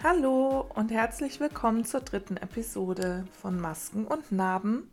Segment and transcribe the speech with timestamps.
[0.00, 4.88] Hallo und herzlich willkommen zur dritten Episode von Masken und Narben,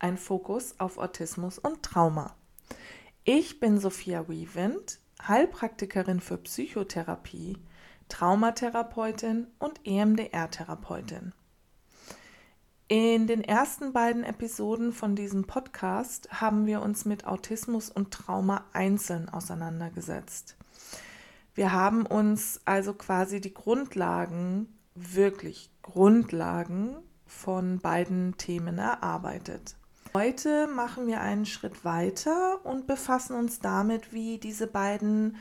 [0.00, 2.34] ein Fokus auf Autismus und Trauma.
[3.22, 7.56] Ich bin Sophia Wiewind, Heilpraktikerin für Psychotherapie,
[8.08, 11.32] Traumatherapeutin und EMDR-Therapeutin.
[12.88, 18.64] In den ersten beiden Episoden von diesem Podcast haben wir uns mit Autismus und Trauma
[18.72, 20.57] einzeln auseinandergesetzt.
[21.58, 29.74] Wir haben uns also quasi die Grundlagen, wirklich Grundlagen von beiden Themen erarbeitet.
[30.14, 35.34] Heute machen wir einen Schritt weiter und befassen uns damit, wie diese beiden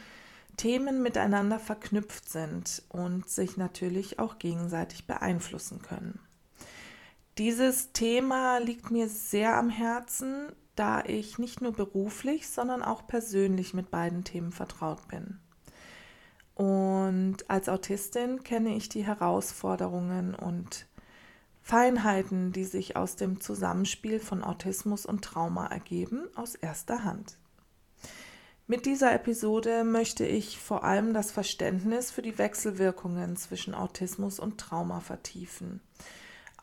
[0.58, 6.20] Themen miteinander verknüpft sind und sich natürlich auch gegenseitig beeinflussen können.
[7.38, 13.76] Dieses Thema liegt mir sehr am Herzen, da ich nicht nur beruflich, sondern auch persönlich
[13.76, 15.40] mit beiden Themen vertraut bin.
[16.58, 20.88] Und als Autistin kenne ich die Herausforderungen und
[21.62, 27.38] Feinheiten, die sich aus dem Zusammenspiel von Autismus und Trauma ergeben, aus erster Hand.
[28.66, 34.58] Mit dieser Episode möchte ich vor allem das Verständnis für die Wechselwirkungen zwischen Autismus und
[34.58, 35.80] Trauma vertiefen.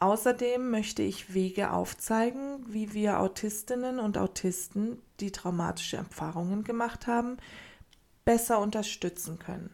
[0.01, 7.37] Außerdem möchte ich Wege aufzeigen, wie wir Autistinnen und Autisten, die traumatische Erfahrungen gemacht haben,
[8.25, 9.71] besser unterstützen können.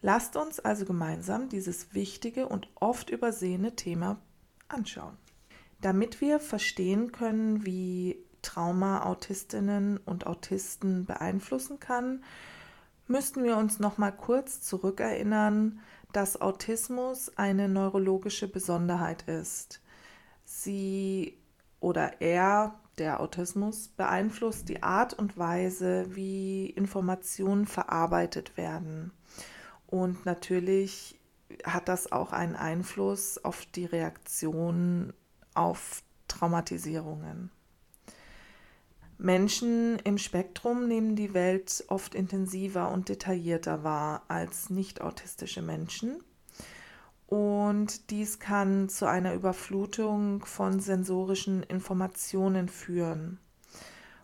[0.00, 4.18] Lasst uns also gemeinsam dieses wichtige und oft übersehene Thema
[4.68, 5.16] anschauen.
[5.80, 12.22] Damit wir verstehen können, wie Trauma Autistinnen und Autisten beeinflussen kann,
[13.06, 15.80] müssten wir uns noch mal kurz zurückerinnern,
[16.12, 19.80] dass Autismus eine neurologische Besonderheit ist.
[20.44, 21.38] Sie
[21.80, 29.12] oder er, der Autismus, beeinflusst die Art und Weise, wie Informationen verarbeitet werden.
[29.88, 31.18] Und natürlich
[31.64, 35.14] hat das auch einen Einfluss auf die Reaktion
[35.54, 37.50] auf Traumatisierungen.
[39.16, 46.22] Menschen im Spektrum nehmen die Welt oft intensiver und detaillierter wahr als nicht autistische Menschen.
[47.26, 53.40] Und dies kann zu einer Überflutung von sensorischen Informationen führen.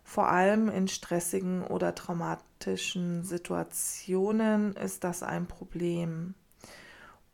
[0.04, 6.34] Vor allem in stressigen oder traumatischen Situationen ist das ein Problem.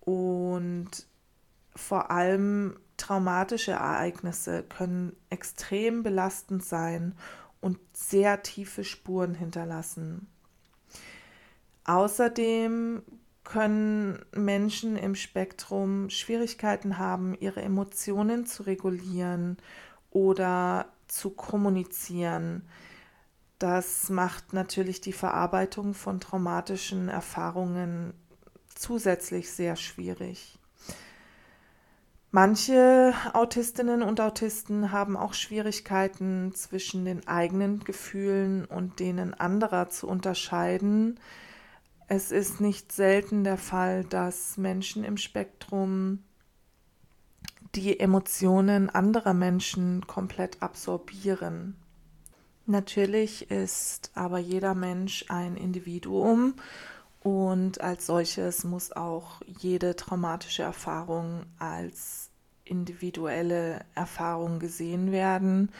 [0.01, 0.91] Und
[1.75, 7.15] vor allem traumatische Ereignisse können extrem belastend sein
[7.61, 10.29] und sehr tiefe Spuren hinterlassen.
[11.85, 13.03] Außerdem
[13.43, 19.57] können Menschen im Spektrum Schwierigkeiten haben, ihre Emotionen zu regulieren
[20.11, 22.69] oder zu kommunizieren.
[23.59, 28.15] Das macht natürlich die Verarbeitung von traumatischen Erfahrungen
[28.75, 30.59] zusätzlich sehr schwierig.
[32.33, 40.07] Manche Autistinnen und Autisten haben auch Schwierigkeiten zwischen den eigenen Gefühlen und denen anderer zu
[40.07, 41.19] unterscheiden.
[42.07, 46.23] Es ist nicht selten der Fall, dass Menschen im Spektrum
[47.75, 51.77] die Emotionen anderer Menschen komplett absorbieren.
[52.67, 56.55] Natürlich ist aber jeder Mensch ein Individuum
[57.21, 62.31] und als solches muss auch jede traumatische Erfahrung als
[62.65, 65.71] individuelle Erfahrung gesehen werden.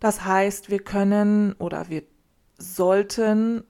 [0.00, 2.04] Das heißt, wir können oder wir
[2.58, 3.64] sollten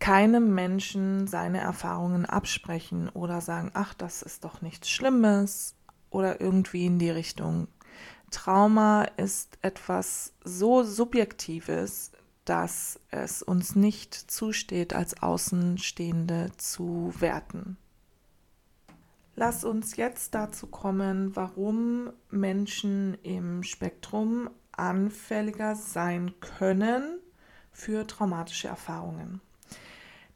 [0.00, 5.77] keinem Menschen seine Erfahrungen absprechen oder sagen, ach, das ist doch nichts Schlimmes
[6.10, 7.68] oder irgendwie in die Richtung.
[8.30, 12.12] Trauma ist etwas so Subjektives,
[12.44, 17.76] dass es uns nicht zusteht, als Außenstehende zu werten.
[19.34, 27.20] Lass uns jetzt dazu kommen, warum Menschen im Spektrum anfälliger sein können
[27.70, 29.40] für traumatische Erfahrungen.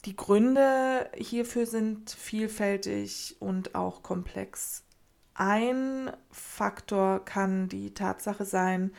[0.05, 4.85] Die Gründe hierfür sind vielfältig und auch komplex.
[5.35, 8.93] Ein Faktor kann die Tatsache sein,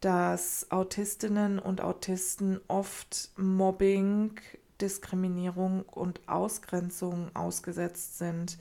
[0.00, 4.32] dass Autistinnen und Autisten oft Mobbing,
[4.80, 8.58] Diskriminierung und Ausgrenzung ausgesetzt sind.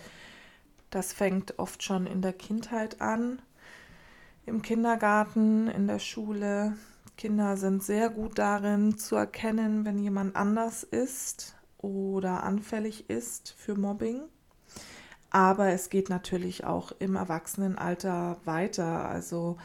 [0.91, 3.41] Das fängt oft schon in der Kindheit an,
[4.45, 6.77] im Kindergarten, in der Schule.
[7.17, 13.75] Kinder sind sehr gut darin zu erkennen, wenn jemand anders ist oder anfällig ist für
[13.75, 14.21] Mobbing.
[15.35, 19.09] Aber es geht natürlich auch im Erwachsenenalter weiter.
[19.09, 19.57] Also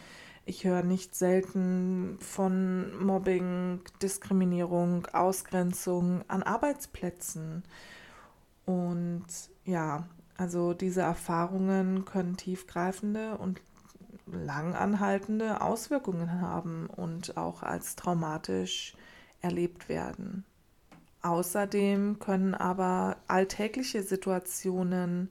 [0.45, 7.63] ich höre nicht selten von Mobbing, Diskriminierung, Ausgrenzung an Arbeitsplätzen.
[8.67, 9.27] Und
[9.65, 10.09] ja,
[10.41, 13.61] Also diese Erfahrungen können tiefgreifende und
[14.25, 18.95] langanhaltende Auswirkungen haben und auch als traumatisch
[19.43, 20.47] erlebt werden.
[21.21, 25.29] Außerdem können aber alltägliche Situationen,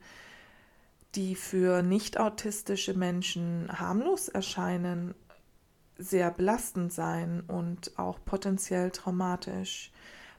[1.16, 5.16] die für nicht autistische Menschen harmlos erscheinen,
[5.98, 9.92] sehr belastend sein und auch potenziell traumatisch.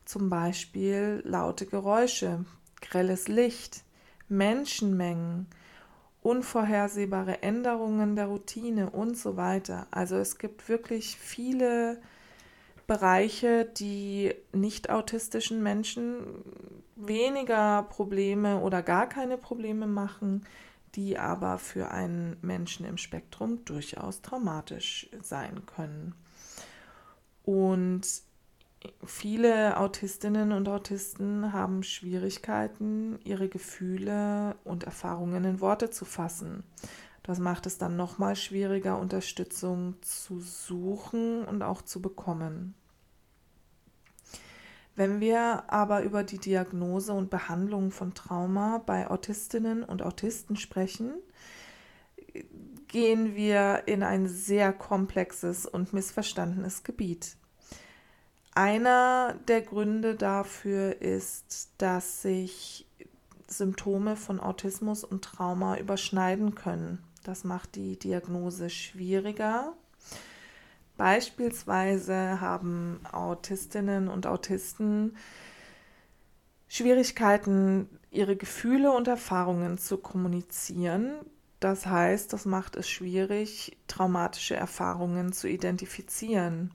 [0.05, 2.45] Zum Beispiel laute Geräusche,
[2.81, 3.85] grelles Licht,
[4.29, 5.49] Menschenmengen,
[6.23, 9.87] unvorhersehbare Änderungen der Routine und so weiter.
[9.91, 12.01] Also es gibt wirklich viele
[12.87, 16.27] Bereiche, die nicht autistischen Menschen
[17.07, 20.47] weniger Probleme oder gar keine Probleme machen,
[20.95, 26.15] die aber für einen Menschen im Spektrum durchaus traumatisch sein können.
[27.45, 28.03] Und
[29.05, 36.65] viele Autistinnen und Autisten haben Schwierigkeiten, ihre Gefühle und Erfahrungen in Worte zu fassen.
[37.23, 42.75] Das macht es dann nochmal schwieriger, Unterstützung zu suchen und auch zu bekommen.
[44.97, 51.15] Wenn wir aber über die Diagnose und Behandlung von Trauma bei Autistinnen und Autisten sprechen,
[52.89, 57.37] gehen wir in ein sehr komplexes und missverstandenes Gebiet.
[58.55, 62.87] Einer der Gründe dafür ist, dass sich
[63.47, 67.03] Symptome von Autismus und Trauma überschneiden können.
[67.23, 69.73] Das macht die Diagnose schwieriger
[71.01, 75.17] Beispielsweise haben Autistinnen und Autisten
[76.69, 81.13] Schwierigkeiten, ihre Gefühle und Erfahrungen zu kommunizieren.
[81.59, 86.71] Das heißt, das macht es schwierig, traumatische Erfahrungen zu identifizieren.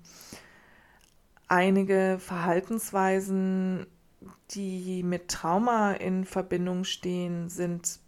[1.48, 3.86] Einige Verhaltensweisen,
[4.50, 8.00] die mit Trauma in Verbindung stehen, sind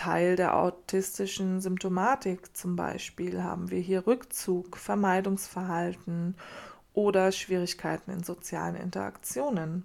[0.00, 6.36] Teil der autistischen Symptomatik zum Beispiel haben wir hier Rückzug, Vermeidungsverhalten
[6.94, 9.84] oder Schwierigkeiten in sozialen Interaktionen.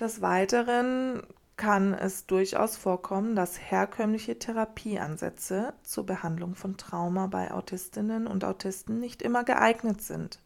[0.00, 1.22] Des Weiteren
[1.56, 8.98] kann es durchaus vorkommen, dass herkömmliche Therapieansätze zur Behandlung von Trauma bei Autistinnen und Autisten
[8.98, 10.40] nicht immer geeignet sind.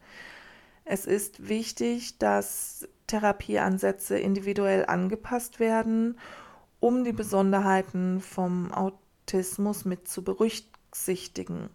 [0.85, 6.19] Es ist wichtig, dass Therapieansätze individuell angepasst werden
[6.87, 11.69] um die Besonderheiten vom Autismus mit zu berücksichtigen.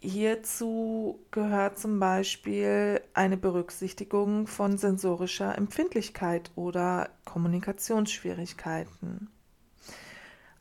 [0.00, 9.28] Hierzu gehört zum Beispiel eine Berücksichtigung von sensorischer Empfindlichkeit oder Kommunikationsschwierigkeiten.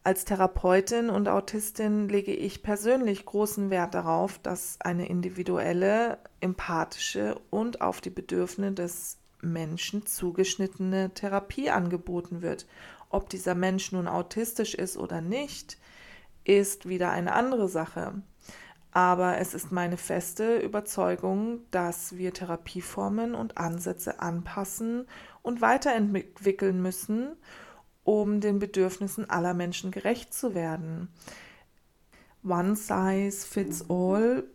[0.04, 7.80] Als Therapeutin und Autistin lege ich persönlich großen Wert darauf, dass eine individuelle, empathische und
[7.80, 12.68] auf die Bedürfnisse des Menschen zugeschnittene Therapie angeboten wird.
[13.10, 15.78] Ob dieser Mensch nun autistisch ist oder nicht,
[16.44, 18.22] ist wieder eine andere Sache.
[18.92, 25.08] Aber es ist meine feste Überzeugung, dass wir Therapieformen und Ansätze anpassen
[25.42, 27.36] und weiterentwickeln müssen,
[28.04, 31.10] um den Bedürfnissen aller Menschen gerecht zu werden.
[32.44, 34.46] One size fits all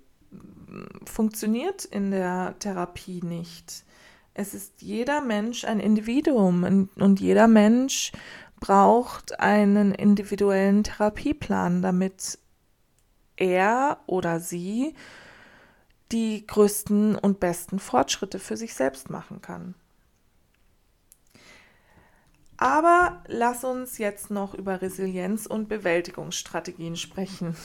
[1.05, 3.85] funktioniert in der Therapie nicht
[4.35, 8.13] es ist jeder Mensch ein Individuum und, und jeder Mensch
[8.61, 12.39] braucht einen individuellen Therapieplan, damit
[13.37, 14.95] er oder sie
[16.13, 19.75] die größten und besten Fortschritte für sich selbst machen kann.
[22.57, 27.57] Aber lass uns jetzt noch über Resilienz und Bewältigungsstrategien sprechen.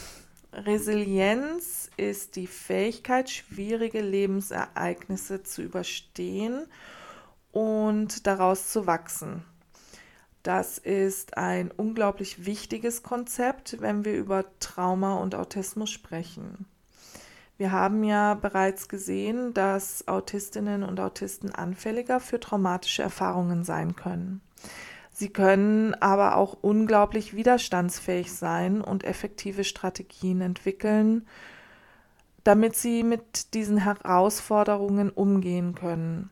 [0.51, 6.65] Resilienz ist die Fähigkeit, schwierige Lebensereignisse zu überstehen
[7.51, 9.43] und daraus zu wachsen.
[10.43, 16.65] Das ist ein unglaublich wichtiges Konzept, wenn wir über Trauma und Autismus sprechen.
[17.57, 24.41] Wir haben ja bereits gesehen, dass Autistinnen und Autisten anfälliger für traumatische Erfahrungen sein können.
[25.19, 31.27] Sie können aber auch unglaublich widerstandsfähig sein und effektive Strategien entwickeln,
[32.45, 36.29] damit sie mit diesen Herausforderungen umgehen können.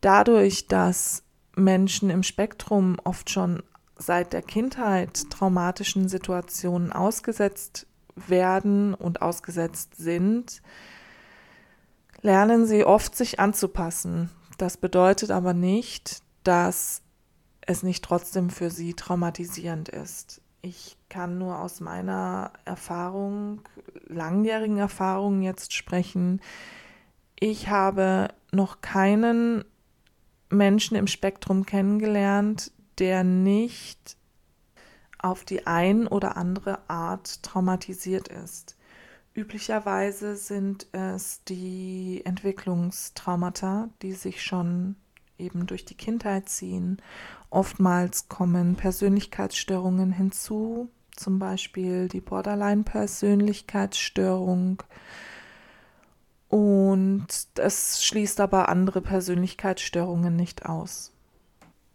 [0.00, 1.22] Dadurch, dass
[1.54, 3.62] Menschen im Spektrum oft schon
[3.98, 7.86] seit der Kindheit traumatischen Situationen ausgesetzt
[8.16, 10.62] werden und ausgesetzt sind,
[12.22, 14.30] lernen sie oft sich anzupassen.
[14.56, 17.02] Das bedeutet aber nicht, dass
[17.68, 20.40] es nicht trotzdem für sie traumatisierend ist.
[20.62, 23.60] Ich kann nur aus meiner Erfahrung,
[24.06, 26.40] langjährigen Erfahrung jetzt sprechen.
[27.38, 29.64] Ich habe noch keinen
[30.48, 34.16] Menschen im Spektrum kennengelernt, der nicht
[35.18, 38.76] auf die ein oder andere Art traumatisiert ist.
[39.34, 44.96] Üblicherweise sind es die Entwicklungstraumata, die sich schon
[45.38, 47.02] eben durch die Kindheit ziehen.
[47.50, 54.82] Oftmals kommen Persönlichkeitsstörungen hinzu, zum Beispiel die Borderline-Persönlichkeitsstörung.
[56.48, 57.26] Und
[57.56, 61.12] es schließt aber andere Persönlichkeitsstörungen nicht aus.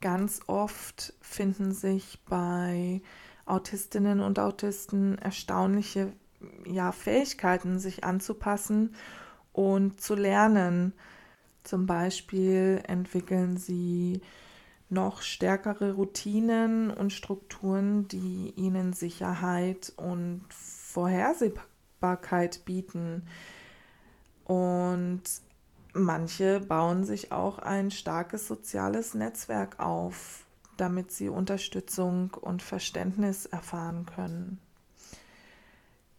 [0.01, 3.01] Ganz oft finden sich bei
[3.45, 6.13] Autistinnen und Autisten erstaunliche
[6.65, 8.95] ja, Fähigkeiten, sich anzupassen
[9.51, 10.93] und zu lernen.
[11.63, 14.21] Zum Beispiel entwickeln sie
[14.89, 23.27] noch stärkere Routinen und Strukturen, die ihnen Sicherheit und Vorhersehbarkeit bieten.
[24.45, 25.23] Und
[25.93, 30.45] manche bauen sich auch ein starkes soziales Netzwerk auf,
[30.77, 34.59] damit sie Unterstützung und Verständnis erfahren können.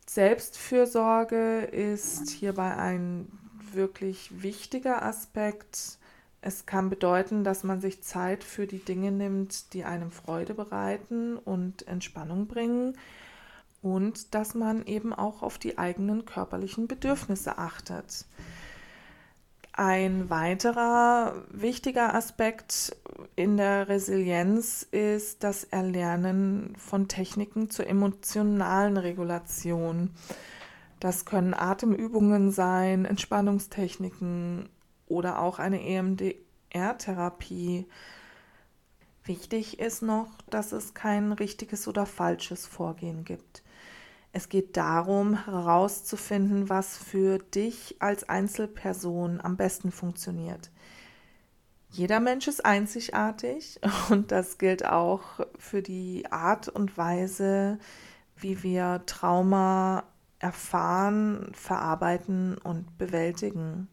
[0.07, 3.29] Selbstfürsorge ist hierbei ein
[3.75, 5.99] wirklich wichtiger Aspekt.
[6.41, 11.39] Es kann bedeuten, dass man sich Zeit für die Dinge nimmt, die einem Freude bereiten
[11.39, 12.99] und Entspannung bringen
[13.83, 18.27] und dass man eben auch auf die eigenen körperlichen Bedürfnisse achtet.
[19.77, 22.97] Ein weiterer wichtiger Aspekt
[23.35, 30.11] in der Resilienz ist das Erlernen von Techniken zur emotionalen Regulation.
[31.01, 34.69] Das können Atemübungen sein, Entspannungstechniken
[35.07, 37.87] oder auch eine EMDR-Therapie.
[39.25, 43.63] Wichtig ist noch, dass es kein richtiges oder falsches Vorgehen gibt.
[44.33, 50.71] Es geht darum, herauszufinden, was für dich als Einzelperson am besten funktioniert.
[51.91, 53.79] Jeder Mensch ist einzigartig
[54.11, 55.23] und das gilt auch
[55.59, 57.79] für die Art und Weise,
[58.37, 60.03] wie wir Trauma
[60.39, 63.89] erfahren, verarbeiten und bewältigen.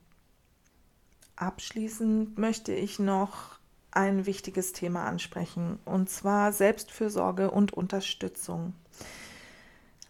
[1.35, 3.59] Abschließend möchte ich noch
[3.91, 8.73] ein wichtiges Thema ansprechen, und zwar Selbstfürsorge und Unterstützung.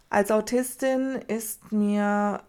[0.09, 2.43] Als Autistin ist mir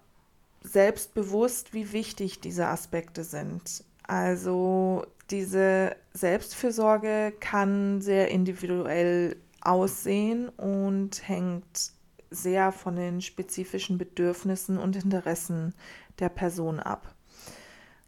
[0.62, 3.85] selbst bewusst, wie wichtig diese Aspekte sind.
[4.03, 11.93] Also diese Selbstfürsorge kann sehr individuell aussehen und hängt
[12.33, 15.75] sehr von den spezifischen Bedürfnissen und Interessen
[16.19, 17.15] der Person ab.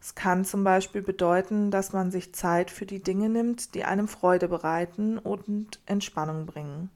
[0.01, 4.07] Es kann zum Beispiel bedeuten, dass man sich Zeit für die Dinge nimmt, die einem
[4.07, 6.89] Freude bereiten und Entspannung bringen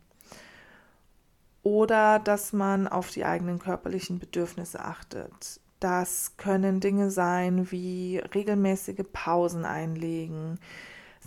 [1.64, 5.60] oder dass man auf die eigenen körperlichen Bedürfnisse achtet.
[5.80, 10.60] Das können Dinge sein wie regelmäßige Pausen einlegen,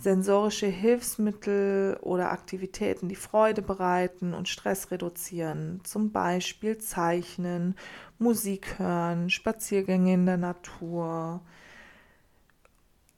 [0.03, 7.75] sensorische Hilfsmittel oder Aktivitäten, die Freude bereiten und Stress reduzieren, zum Beispiel Zeichnen,
[8.19, 11.41] Musik hören, Spaziergänge in der Natur.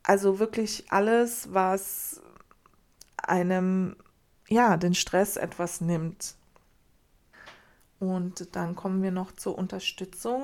[0.04, 2.22] Also wirklich alles, was
[3.18, 3.96] einem
[4.48, 6.36] ja den Stress etwas nimmt.
[8.00, 10.44] Und dann kommen wir noch zur Unterstützung.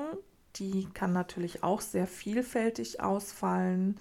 [0.56, 4.00] Die kann natürlich auch sehr vielfältig ausfallen.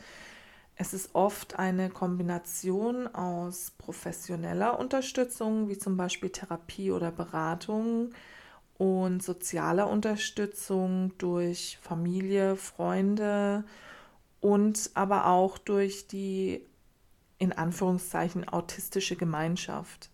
[0.76, 8.14] Es ist oft eine Kombination aus professioneller Unterstützung, wie zum Beispiel Therapie oder Beratung,
[8.82, 13.64] und sozialer Unterstützung durch Familie, Freunde
[14.40, 16.66] und aber auch durch die
[17.38, 20.10] in Anführungszeichen autistische Gemeinschaft.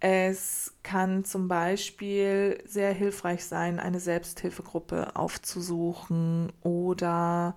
[0.00, 7.56] Es kann zum Beispiel sehr hilfreich sein, eine Selbsthilfegruppe aufzusuchen oder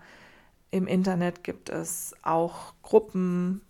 [0.71, 3.61] im Internet gibt es auch Gruppen,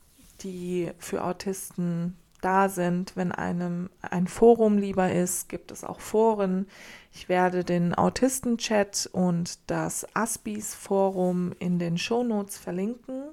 [0.41, 3.15] die für Autisten da sind.
[3.15, 6.67] Wenn einem ein Forum lieber ist, gibt es auch Foren.
[7.11, 13.23] Ich werde den Autisten-Chat und das Aspis-Forum in den Shownotes verlinken.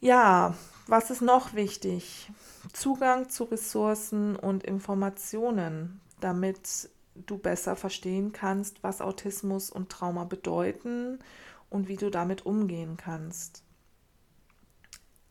[0.00, 0.54] Ja,
[0.86, 2.30] was ist noch wichtig?
[2.72, 11.20] Zugang zu Ressourcen und Informationen, damit du besser verstehen kannst, was Autismus und Trauma bedeuten
[11.74, 13.64] und wie du damit umgehen kannst.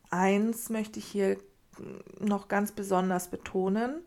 [0.09, 1.37] Eins möchte ich hier
[2.19, 4.01] noch ganz besonders betonen.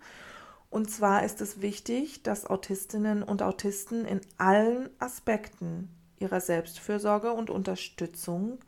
[0.68, 5.88] Und zwar ist es wichtig, dass Autistinnen und Autisten in allen Aspekten
[6.18, 8.58] ihrer Selbstfürsorge und Unterstützung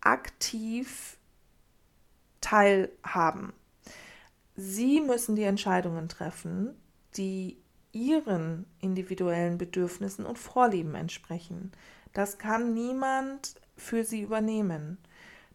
[0.00, 1.18] aktiv
[2.40, 3.52] teilhaben.
[4.56, 6.74] Sie müssen die Entscheidungen treffen,
[7.16, 7.58] die
[7.92, 11.70] ihren individuellen Bedürfnissen und Vorlieben entsprechen.
[12.14, 14.98] Das kann niemand für sie übernehmen.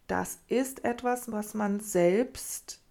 [0.08, 2.82] Das ist etwas, was man selbst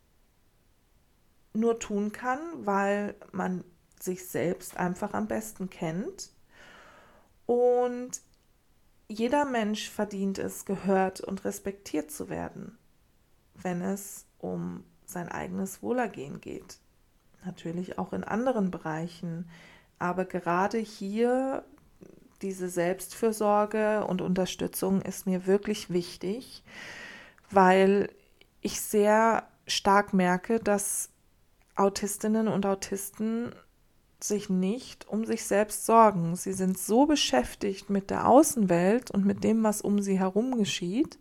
[1.52, 3.64] nur tun kann, weil man
[4.00, 6.30] sich selbst einfach am besten kennt.
[7.46, 8.20] Und
[9.08, 12.78] jeder Mensch verdient es, gehört und respektiert zu werden,
[13.54, 16.78] wenn es um sein eigenes Wohlergehen geht.
[17.44, 19.48] Natürlich auch in anderen Bereichen,
[19.98, 21.64] aber gerade hier
[22.42, 26.62] diese Selbstfürsorge und Unterstützung ist mir wirklich wichtig,
[27.50, 28.10] weil
[28.60, 31.10] ich sehr stark merke, dass
[31.74, 33.54] Autistinnen und Autisten
[34.20, 36.34] sich nicht um sich selbst sorgen.
[36.34, 41.18] Sie sind so beschäftigt mit der Außenwelt und mit dem, was um sie herum geschieht,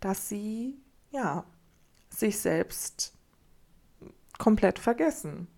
[0.00, 0.78] dass sie
[1.10, 1.44] ja
[2.08, 3.12] sich selbst
[4.38, 5.48] komplett vergessen.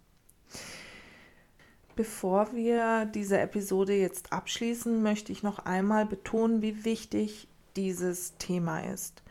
[1.96, 8.80] Bevor wir diese Episode jetzt abschließen, möchte ich noch einmal betonen, wie wichtig dieses Thema
[8.80, 9.22] ist.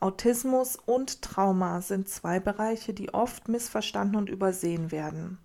[0.00, 5.38] Autismus und Trauma sind zwei Bereiche, die oft missverstanden und übersehen werden.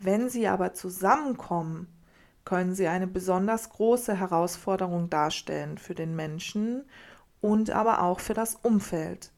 [0.00, 1.86] Wenn sie aber zusammenkommen,
[2.44, 6.86] können sie eine besonders große Herausforderung darstellen für den Menschen
[7.40, 9.30] und aber auch für das Umfeld.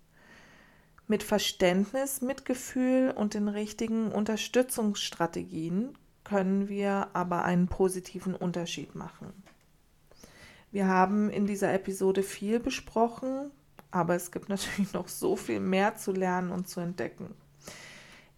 [1.06, 5.98] Mit Verständnis, Mitgefühl und den richtigen Unterstützungsstrategien
[6.32, 9.34] können wir aber einen positiven Unterschied machen.
[10.70, 13.50] Wir haben in dieser Episode viel besprochen,
[13.90, 17.34] aber es gibt natürlich noch so viel mehr zu lernen und zu entdecken.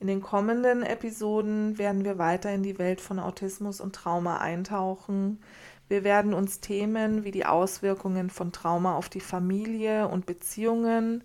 [0.01, 5.39] In den kommenden Episoden werden wir weiter in die Welt von Autismus und Trauma eintauchen.
[5.87, 11.23] Wir werden uns Themen wie die Auswirkungen von Trauma auf die Familie und Beziehungen,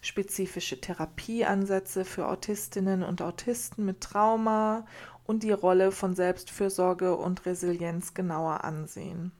[0.00, 4.86] spezifische Therapieansätze für Autistinnen und Autisten mit Trauma
[5.24, 9.32] und die Rolle von Selbstfürsorge und Resilienz genauer ansehen.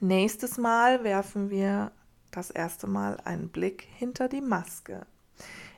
[0.00, 1.92] Nächstes Mal werfen wir
[2.30, 5.06] das erste Mal einen Blick hinter die Maske.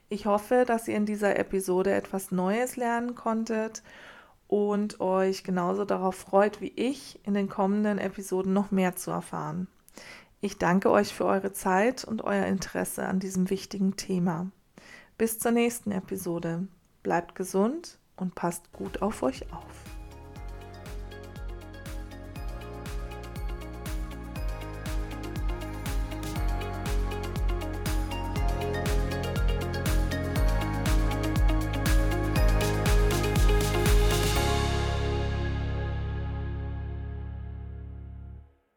[0.08, 3.82] Ich hoffe, dass ihr in dieser Episode etwas Neues lernen konntet
[4.48, 9.66] und euch genauso darauf freut wie ich, in den kommenden Episoden noch mehr zu erfahren.
[10.40, 14.50] Ich danke euch für eure Zeit und euer Interesse an diesem wichtigen Thema.
[15.16, 16.68] Bis zur nächsten Episode.
[17.02, 19.93] Bleibt gesund und passt gut auf euch auf.